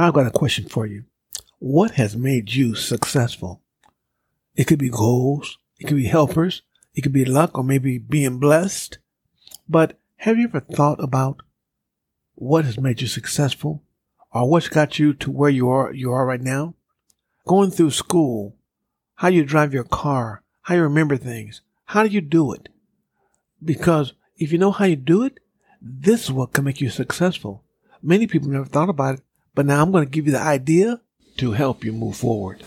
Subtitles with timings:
[0.00, 1.06] I've got a question for you.
[1.58, 3.62] What has made you successful?
[4.54, 6.62] It could be goals, it could be helpers,
[6.94, 8.98] it could be luck, or maybe being blessed.
[9.68, 11.42] But have you ever thought about
[12.36, 13.82] what has made you successful?
[14.32, 16.74] Or what's got you to where you are you are right now?
[17.44, 18.54] Going through school,
[19.16, 22.68] how you drive your car, how you remember things, how do you do it?
[23.64, 25.40] Because if you know how you do it,
[25.82, 27.64] this is what can make you successful.
[28.00, 29.22] Many people never thought about it,
[29.58, 31.00] but now I'm going to give you the idea
[31.38, 32.62] to help you move forward.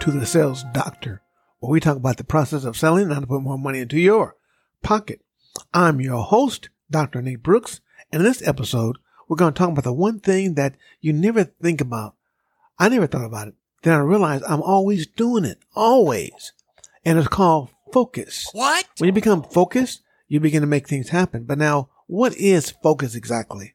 [0.00, 1.22] To the Sales Doctor,
[1.58, 3.98] where we talk about the process of selling and how to put more money into
[3.98, 4.36] your
[4.82, 5.20] pocket.
[5.74, 7.20] I'm your host, Dr.
[7.20, 7.80] Nate Brooks,
[8.12, 11.44] and in this episode, we're going to talk about the one thing that you never
[11.44, 12.14] think about.
[12.78, 13.54] I never thought about it.
[13.82, 16.52] Then I realized I'm always doing it, always.
[17.04, 18.48] And it's called focus.
[18.52, 18.86] What?
[18.98, 21.44] When you become focused, you begin to make things happen.
[21.44, 23.74] But now, what is focus exactly?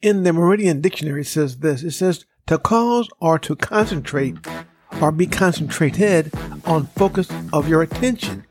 [0.00, 1.82] In the Meridian Dictionary, it says this.
[1.82, 4.36] It says to cause or to concentrate
[5.00, 6.32] or be concentrated
[6.64, 8.44] on focus of your attention.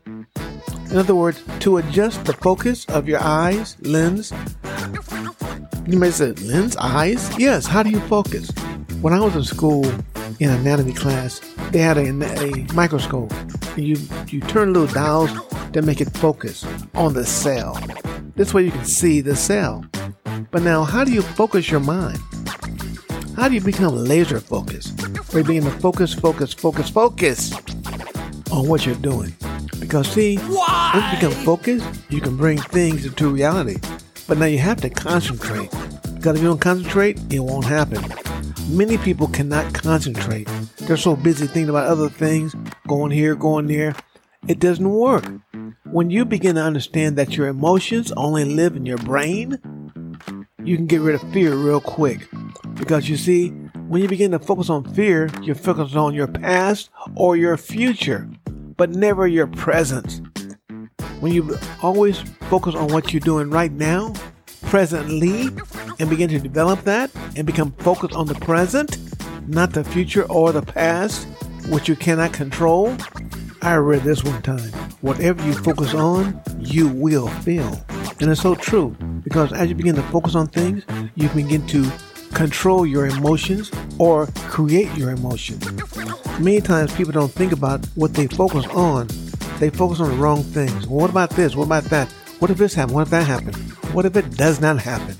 [0.90, 4.32] In other words, to adjust the focus of your eyes, lens.
[5.86, 7.30] You may say, lens, eyes?
[7.38, 8.50] Yes, how do you focus?
[9.02, 9.84] When I was in school
[10.40, 11.40] in anatomy class,
[11.72, 13.32] they had a, a microscope.
[13.76, 13.96] And you,
[14.28, 15.30] you turn little dials
[15.72, 17.78] to make it focus on the cell.
[18.34, 19.84] This way you can see the cell.
[20.50, 22.18] But now, how do you focus your mind?
[23.38, 25.00] How do you become laser focused?
[25.32, 27.52] Where being begin to focus, focus, focus, focus
[28.50, 29.32] on what you're doing.
[29.78, 30.90] Because see, Why?
[30.92, 33.76] once you become focused, you can bring things into reality.
[34.26, 35.70] But now you have to concentrate.
[36.16, 38.04] Because if you don't concentrate, it won't happen.
[38.70, 40.48] Many people cannot concentrate.
[40.78, 42.56] They're so busy thinking about other things,
[42.88, 43.94] going here, going there.
[44.48, 45.24] It doesn't work.
[45.84, 49.60] When you begin to understand that your emotions only live in your brain,
[50.64, 52.28] you can get rid of fear real quick.
[52.78, 53.48] Because you see,
[53.88, 58.28] when you begin to focus on fear, you're focused on your past or your future,
[58.76, 60.20] but never your present.
[61.20, 64.12] When you always focus on what you're doing right now,
[64.62, 65.48] presently,
[65.98, 68.98] and begin to develop that and become focused on the present,
[69.48, 71.26] not the future or the past,
[71.68, 72.96] which you cannot control.
[73.62, 74.70] I read this one time.
[75.00, 77.84] Whatever you focus on, you will feel.
[78.20, 80.84] And it's so true because as you begin to focus on things,
[81.14, 81.90] you begin to
[82.38, 83.68] control your emotions
[83.98, 85.60] or create your emotions.
[86.38, 89.08] Many times people don't think about what they focus on.
[89.58, 90.86] They focus on the wrong things.
[90.86, 91.56] What about this?
[91.56, 92.08] What about that?
[92.38, 92.94] What if this happened?
[92.94, 93.56] What if that happened?
[93.92, 95.16] What if it does not happen?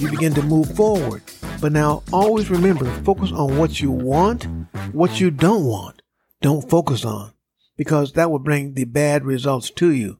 [0.00, 1.22] You begin to move forward.
[1.60, 4.48] But now always remember, focus on what you want,
[4.92, 6.02] what you don't want.
[6.42, 7.32] Don't focus on
[7.76, 10.18] because that will bring the bad results to you.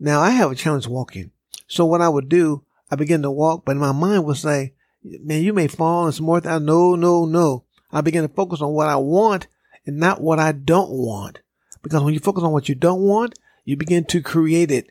[0.00, 1.30] Now I have a challenge walking.
[1.68, 4.74] So what I would do, I begin to walk, but my mind would say,
[5.04, 6.62] man, you may fall and some more things.
[6.62, 7.64] No, no, no.
[7.90, 9.46] I begin to focus on what I want
[9.86, 11.40] and not what I don't want.
[11.82, 14.90] Because when you focus on what you don't want, you begin to create it.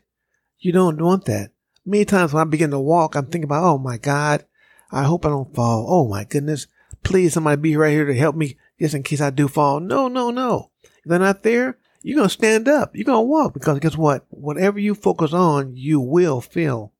[0.58, 1.50] You don't want that.
[1.84, 4.44] Many times when I begin to walk, I'm thinking about, oh my God,
[4.90, 5.86] I hope I don't fall.
[5.88, 6.66] Oh my goodness.
[7.02, 9.80] Please somebody be right here to help me just in case I do fall.
[9.80, 10.70] No, no, no.
[10.82, 12.94] If they're not there, you're going to stand up.
[12.94, 14.24] You're going to walk because guess what?
[14.28, 16.91] Whatever you focus on, you will feel.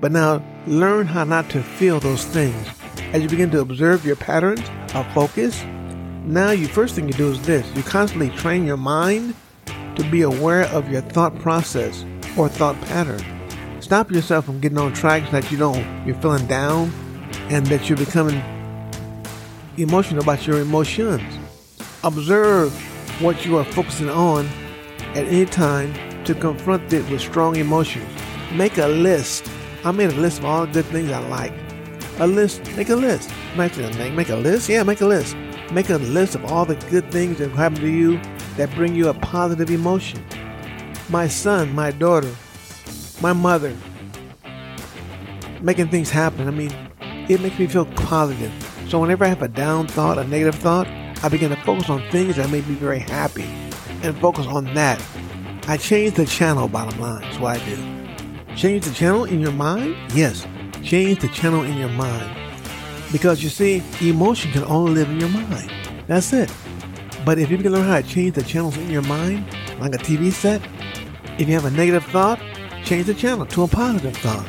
[0.00, 2.66] But now learn how not to feel those things.
[3.12, 4.62] As you begin to observe your patterns
[4.94, 5.62] of focus,
[6.24, 7.66] now you first thing you do is this.
[7.74, 9.34] You constantly train your mind
[9.96, 12.04] to be aware of your thought process
[12.36, 13.22] or thought pattern.
[13.80, 16.92] Stop yourself from getting on tracks that you don't you're feeling down
[17.48, 18.40] and that you're becoming
[19.76, 21.22] emotional about your emotions.
[22.04, 22.72] Observe
[23.20, 24.46] what you are focusing on
[25.14, 25.92] at any time
[26.24, 28.08] to confront it with strong emotions.
[28.52, 29.50] Make a list.
[29.82, 31.54] I made a list of all the good things I like.
[32.18, 33.30] A list, make a list.
[33.56, 34.68] Make, a make a list?
[34.68, 35.34] Yeah, make a list.
[35.72, 38.20] Make a list of all the good things that happen to you
[38.56, 40.22] that bring you a positive emotion.
[41.08, 42.30] My son, my daughter,
[43.22, 43.74] my mother,
[45.62, 46.46] making things happen.
[46.46, 46.72] I mean,
[47.30, 48.52] it makes me feel positive.
[48.88, 50.88] So whenever I have a down thought, a negative thought,
[51.22, 53.44] I begin to focus on things that make me very happy
[54.02, 55.02] and focus on that.
[55.68, 57.22] I change the channel, bottom line.
[57.22, 57.99] That's what I do.
[58.56, 59.96] Change the channel in your mind?
[60.12, 60.46] Yes.
[60.82, 62.36] Change the channel in your mind.
[63.12, 65.72] Because you see, emotion can only live in your mind.
[66.06, 66.52] That's it.
[67.24, 69.44] But if you can learn how to change the channels in your mind,
[69.78, 70.60] like a TV set,
[71.38, 72.40] if you have a negative thought,
[72.84, 74.46] change the channel to a positive thought.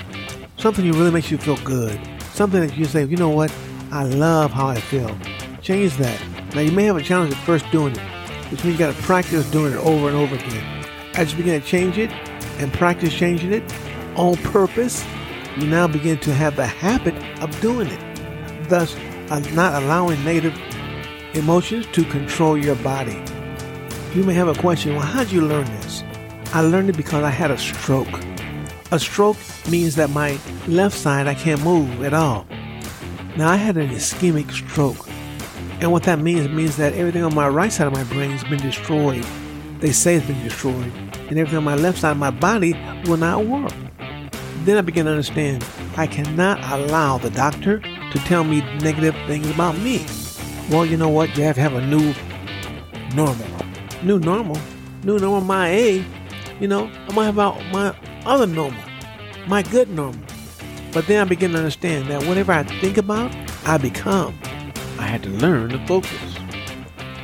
[0.58, 2.00] Something that really makes you feel good.
[2.34, 3.54] Something that you say, you know what?
[3.92, 5.16] I love how I feel.
[5.62, 6.20] Change that.
[6.56, 8.02] Now you may have a challenge at first doing it,
[8.52, 10.86] which means you gotta practice doing it over and over again.
[11.14, 12.12] As you begin to change it
[12.60, 13.72] and practice changing it
[14.16, 15.06] on purpose,
[15.58, 18.70] you now begin to have the habit of doing it.
[18.70, 18.96] Thus,
[19.30, 20.58] uh, not allowing negative
[21.34, 23.22] emotions to control your body.
[24.14, 26.04] You may have a question, well, how'd you learn this?
[26.54, 28.08] I learned it because I had a stroke.
[28.92, 29.38] A stroke
[29.70, 30.38] means that my
[30.68, 32.46] left side I can't move at all.
[33.38, 35.08] Now I had an ischemic stroke.
[35.80, 38.44] And what that means means that everything on my right side of my brain has
[38.44, 39.26] been destroyed.
[39.80, 40.92] They say it's been destroyed.
[41.30, 42.74] And everything on my left side of my body
[43.06, 43.72] will not work.
[44.62, 45.66] Then I began to understand
[45.98, 50.06] I cannot allow the doctor to tell me negative things about me.
[50.70, 51.36] Well, you know what?
[51.36, 52.14] You have to have a new
[53.16, 53.48] normal.
[54.04, 54.58] New normal?
[55.04, 56.06] New normal, my A.
[56.60, 57.36] You know, I'm gonna have
[57.74, 58.84] my other normal,
[59.48, 60.22] my good normal.
[60.94, 63.36] But then I begin to understand that whatever I think about,
[63.66, 64.38] I become.
[65.00, 66.12] I had to learn to focus.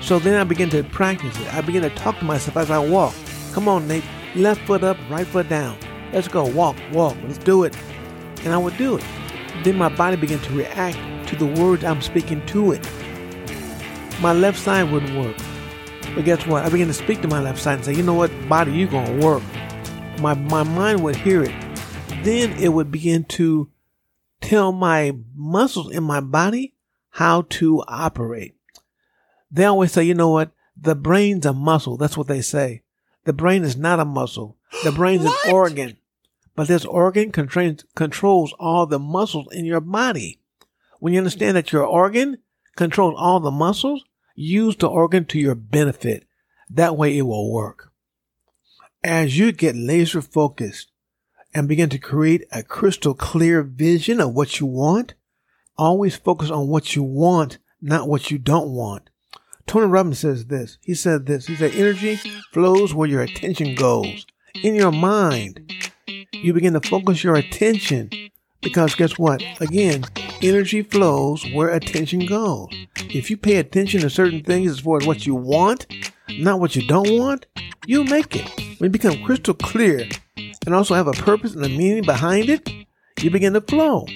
[0.02, 1.54] So then I begin to practice it.
[1.54, 3.14] I begin to talk to myself as I walk.
[3.54, 4.04] Come on, Nate.
[4.36, 5.78] Left foot up, right foot down.
[6.14, 6.46] Let's go.
[6.46, 7.18] Walk, walk.
[7.24, 7.76] Let's do it.
[8.44, 9.04] And I would do it.
[9.64, 10.98] Then my body began to react
[11.30, 12.90] to the words I'm speaking to it.
[14.22, 15.36] My left side wouldn't work.
[16.16, 16.64] But guess what?
[16.64, 18.88] I began to speak to my left side and say, you know what, body, you're
[18.88, 19.44] going to work.
[20.20, 21.54] My, my mind would hear it.
[22.24, 23.70] Then it would begin to
[24.42, 26.74] tell my muscles in my body
[27.10, 28.56] how to operate.
[29.52, 30.52] They always say, you know what?
[30.80, 31.98] The brain's a muscle.
[31.98, 32.84] That's what they say.
[33.26, 34.57] The brain is not a muscle.
[34.84, 35.98] The brain's an organ.
[36.56, 40.40] But this organ controls, controls all the muscles in your body.
[41.00, 42.40] When you understand that your organ
[42.76, 44.04] controls all the muscles,
[44.36, 46.26] use the organ to your benefit.
[46.70, 47.92] That way it will work.
[49.04, 50.92] As you get laser focused
[51.54, 55.14] and begin to create a crystal clear vision of what you want,
[55.78, 59.10] always focus on what you want, not what you don't want.
[59.68, 60.78] Tony Robbins says this.
[60.82, 61.46] He said this.
[61.46, 62.16] He said, energy
[62.52, 64.26] flows where your attention goes.
[64.64, 65.72] In your mind,
[66.34, 68.10] you begin to focus your attention
[68.62, 69.44] because guess what?
[69.60, 70.04] Again,
[70.42, 72.70] energy flows where attention goes.
[72.98, 75.86] If you pay attention to certain things as far as what you want,
[76.40, 77.46] not what you don't want,
[77.86, 78.50] you'll make it.
[78.80, 80.08] When you become crystal clear
[80.66, 82.68] and also have a purpose and a meaning behind it,
[83.22, 84.08] you begin to flow.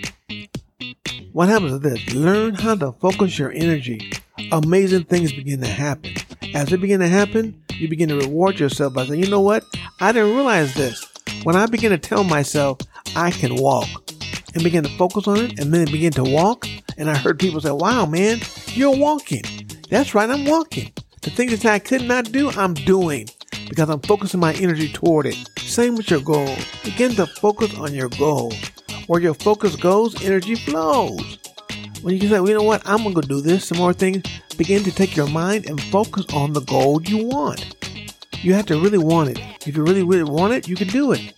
[1.34, 4.12] What happens is this learn how to focus your energy.
[4.52, 6.14] Amazing things begin to happen.
[6.54, 9.64] As they begin to happen, you begin to reward yourself by saying, you know what?
[10.02, 11.06] I didn't realize this.
[11.44, 12.80] When I begin to tell myself
[13.16, 13.88] I can walk
[14.56, 16.68] and begin to focus on it and then begin to walk,
[16.98, 19.44] and I heard people say, wow, man, you're walking.
[19.92, 20.92] That's right, I'm walking.
[21.22, 23.30] The things that I could not do, I'm doing
[23.70, 25.38] because I'm focusing my energy toward it.
[25.60, 26.56] Same with your goal.
[26.84, 28.54] Begin to focus on your goal.
[29.06, 31.38] Where your focus goes, energy flows.
[32.02, 33.78] When you can say, well, you know what, I'm going to go do this, some
[33.78, 34.24] more things,
[34.58, 37.76] begin to take your mind and focus on the goal you want.
[38.44, 39.40] You have to really want it.
[39.68, 41.34] If you really, really want it, you can do it.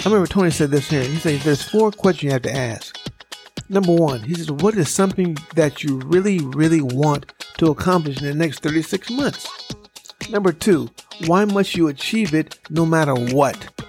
[0.00, 1.04] I remember Tony said this here.
[1.04, 2.98] He says there's four questions you have to ask.
[3.68, 8.26] Number one, he says, what is something that you really, really want to accomplish in
[8.26, 9.48] the next 36 months?
[10.28, 10.90] Number two,
[11.26, 13.84] why must you achieve it no matter what?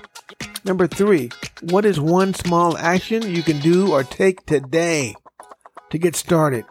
[0.64, 5.16] Number three, what is one small action you can do or take today
[5.90, 6.66] to get started?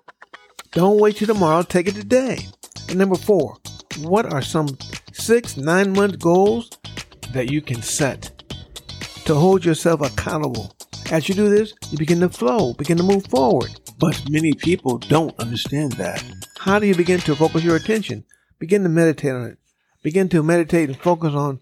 [0.71, 2.47] Don't wait till tomorrow, take it today.
[2.89, 3.57] And number four,
[3.99, 4.69] what are some
[5.21, 6.71] six, nine month goals
[7.33, 8.43] that you can set
[9.27, 10.75] to hold yourself accountable?
[11.11, 13.71] As you do this, you begin to flow, begin to move forward.
[13.99, 16.25] But many people don't understand that.
[16.59, 18.25] How do you begin to focus your attention?
[18.59, 19.59] Begin to meditate on it.
[20.03, 21.61] Begin to meditate and focus on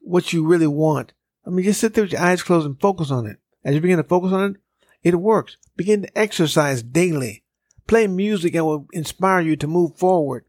[0.00, 1.12] what you really want.
[1.46, 3.38] I mean, just sit there with your eyes closed and focus on it.
[3.64, 4.56] As you begin to focus on it,
[5.02, 5.56] it works.
[5.76, 7.42] Begin to exercise daily.
[7.86, 10.44] Play music that will inspire you to move forward.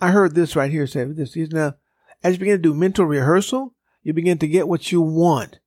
[0.00, 1.36] I heard this right here say this.
[1.36, 1.74] Is now,
[2.22, 5.58] as you begin to do mental rehearsal, you begin to get what you want.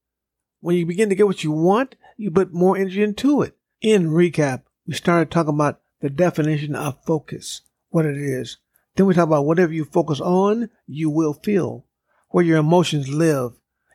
[0.60, 3.56] When you begin to get what you want, you put more energy into it.
[3.82, 8.58] In recap, we started talking about the definition of focus, what it is.
[8.96, 11.86] Then we talk about whatever you focus on, you will feel,
[12.30, 13.52] where your emotions live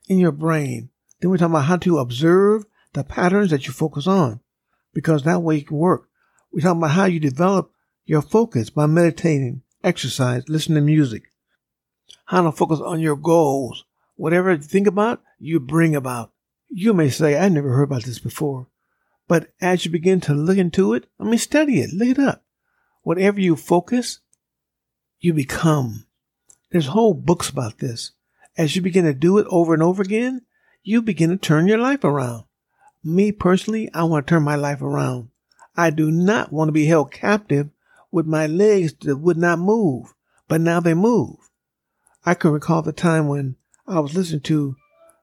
[0.08, 0.90] in your brain.
[1.20, 4.40] Then we talk about how to observe the patterns that you focus on,
[4.92, 6.08] because that way you can work.
[6.52, 7.72] We talk about how you develop
[8.04, 11.29] your focus by meditating, exercise, listen to music,
[12.30, 13.84] how to focus on your goals.
[14.14, 16.30] Whatever you think about, you bring about.
[16.68, 18.68] You may say, I never heard about this before.
[19.26, 22.44] But as you begin to look into it, I mean, study it, look it up.
[23.02, 24.20] Whatever you focus,
[25.18, 26.06] you become.
[26.70, 28.12] There's whole books about this.
[28.56, 30.42] As you begin to do it over and over again,
[30.84, 32.44] you begin to turn your life around.
[33.02, 35.30] Me personally, I want to turn my life around.
[35.76, 37.70] I do not want to be held captive
[38.12, 40.14] with my legs that would not move,
[40.46, 41.49] but now they move.
[42.24, 44.76] I can recall the time when I was listening to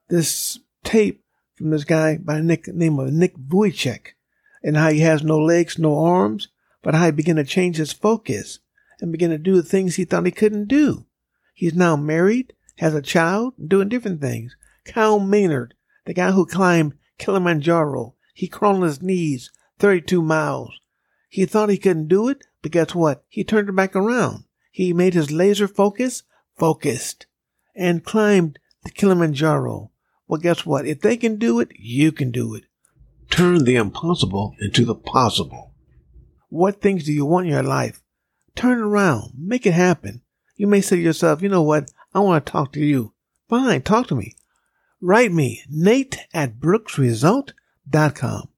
[0.09, 1.23] this tape
[1.55, 4.15] from this guy by the name of Nick Vujicic
[4.63, 6.47] and how he has no legs, no arms,
[6.81, 8.59] but how he began to change his focus
[8.99, 11.05] and began to do the things he thought he couldn't do.
[11.53, 14.55] He's now married, has a child, doing different things.
[14.85, 15.75] Kyle Maynard,
[16.05, 20.79] the guy who climbed Kilimanjaro, he crawled on his knees 32 miles.
[21.29, 23.23] He thought he couldn't do it, but guess what?
[23.27, 24.45] He turned it back around.
[24.71, 26.23] He made his laser focus
[26.57, 27.25] focused
[27.75, 29.91] and climbed the Kilimanjaro.
[30.27, 30.85] Well, guess what?
[30.85, 32.63] If they can do it, you can do it.
[33.29, 35.73] Turn the impossible into the possible.
[36.49, 38.01] What things do you want in your life?
[38.55, 39.33] Turn around.
[39.37, 40.21] Make it happen.
[40.55, 41.91] You may say to yourself, you know what?
[42.13, 43.13] I want to talk to you.
[43.47, 44.35] Fine, talk to me.
[44.99, 48.49] Write me, Nate at brooksresult.com.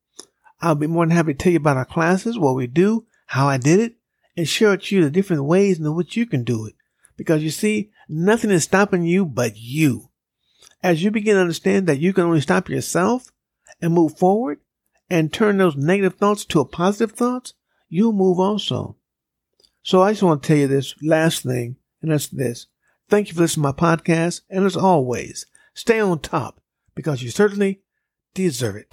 [0.61, 3.47] I'll be more than happy to tell you about our classes, what we do, how
[3.47, 3.95] I did it,
[4.37, 6.75] and share with you the different ways in which you can do it.
[7.19, 10.09] Because you see, nothing is stopping you but you.
[10.81, 13.29] As you begin to understand that you can only stop yourself
[13.81, 14.59] and move forward
[15.09, 17.55] and turn those negative thoughts to a positive thoughts,
[17.89, 18.95] you'll move also.
[19.83, 22.67] So I just want to tell you this last thing, and that's this.
[23.09, 26.61] Thank you for listening to my podcast, and as always, stay on top
[26.95, 27.81] because you certainly
[28.33, 28.87] deserve it.